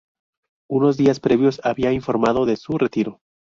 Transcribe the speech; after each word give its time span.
Unos 0.67 0.97
días 0.97 1.19
previos 1.19 1.61
había 1.63 1.91
informado 1.93 2.47
de 2.47 2.55
su 2.57 2.75
retiro. 2.79 3.19